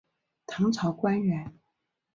[0.47, 1.53] 唐朝官员。